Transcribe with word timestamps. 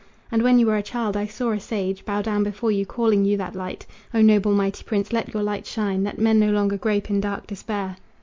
And 0.31 0.41
when 0.41 0.57
you 0.57 0.65
were 0.65 0.77
a 0.77 0.81
child 0.81 1.15
I 1.15 1.27
saw 1.27 1.51
a 1.51 1.59
sage 1.59 2.05
Bow 2.05 2.23
down 2.23 2.41
before 2.43 2.71
you, 2.71 2.87
calling 2.87 3.23
you 3.23 3.37
that 3.37 3.53
light. 3.53 3.85
O 4.15 4.21
noble, 4.23 4.51
mighty 4.51 4.83
prince! 4.83 5.13
let 5.13 5.31
your 5.31 5.43
light 5.43 5.67
shine, 5.67 6.01
That 6.01 6.17
men 6.17 6.39
no 6.39 6.49
longer 6.49 6.75
grope 6.75 7.11
in 7.11 7.21
dark 7.21 7.45
despair!" 7.45 7.97